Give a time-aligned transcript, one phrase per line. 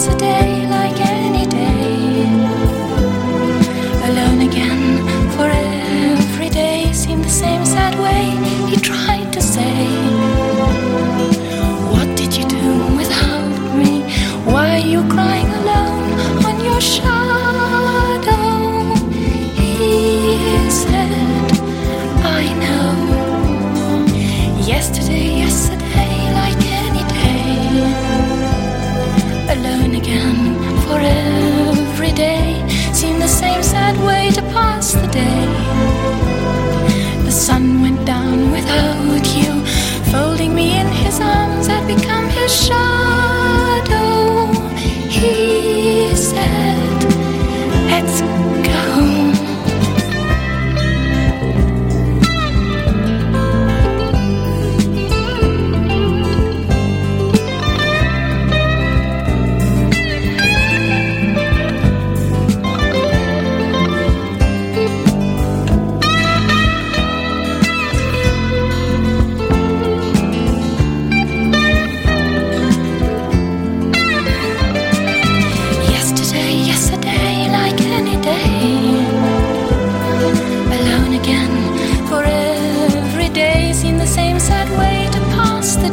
[0.00, 0.49] yesterday.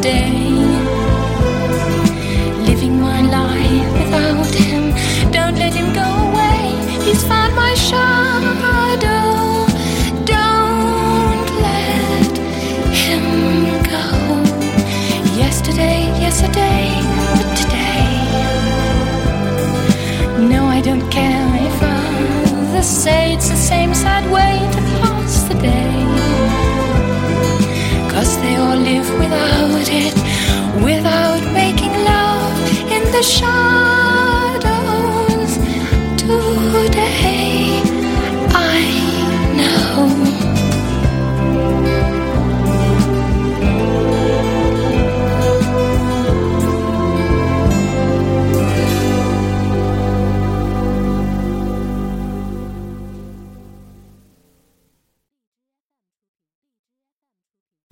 [0.01, 0.46] day.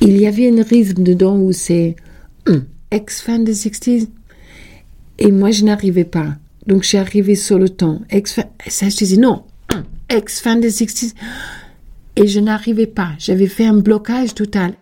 [0.01, 1.95] Il y avait un rythme dedans où c'est
[2.45, 4.07] hum, ex-fan des 60s,
[5.19, 6.35] et moi, je n'arrivais pas.
[6.67, 8.01] Donc, j'ai arrivé sur le temps.
[8.09, 9.43] Ex ça, je disais non,
[10.09, 11.13] ex-fin des 60
[12.15, 13.11] Et je n'arrivais pas.
[13.19, 14.73] J'avais fait un blocage total.